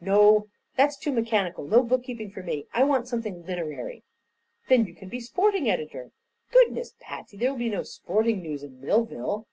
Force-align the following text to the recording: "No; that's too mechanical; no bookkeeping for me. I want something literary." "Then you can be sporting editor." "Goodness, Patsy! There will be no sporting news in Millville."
"No; 0.00 0.46
that's 0.76 0.96
too 0.96 1.10
mechanical; 1.10 1.64
no 1.66 1.82
bookkeeping 1.82 2.30
for 2.30 2.44
me. 2.44 2.68
I 2.72 2.84
want 2.84 3.08
something 3.08 3.44
literary." 3.44 4.04
"Then 4.68 4.84
you 4.86 4.94
can 4.94 5.08
be 5.08 5.18
sporting 5.18 5.68
editor." 5.68 6.12
"Goodness, 6.52 6.94
Patsy! 7.00 7.36
There 7.36 7.50
will 7.50 7.58
be 7.58 7.70
no 7.70 7.82
sporting 7.82 8.40
news 8.40 8.62
in 8.62 8.80
Millville." 8.80 9.48